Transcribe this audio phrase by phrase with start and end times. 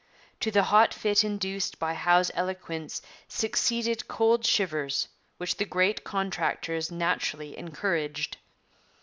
[0.39, 6.91] To the hot fit induced by Howe's eloquence succeeded cold shivers, which the great contractors
[6.91, 8.37] naturally encouraged.